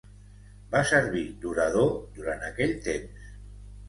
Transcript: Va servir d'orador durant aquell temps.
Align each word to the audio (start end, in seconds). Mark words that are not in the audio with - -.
Va 0.69 0.79
servir 0.91 1.25
d'orador 1.43 1.91
durant 2.15 2.47
aquell 2.47 2.73
temps. 2.89 3.29